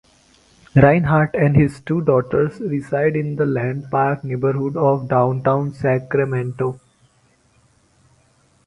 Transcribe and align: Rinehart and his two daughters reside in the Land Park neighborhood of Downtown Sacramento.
Rinehart 0.75 1.35
and 1.35 1.55
his 1.55 1.79
two 1.81 2.01
daughters 2.01 2.59
reside 2.59 3.15
in 3.15 3.35
the 3.35 3.45
Land 3.45 3.91
Park 3.91 4.23
neighborhood 4.23 4.75
of 4.75 5.07
Downtown 5.07 5.73
Sacramento. 5.75 6.79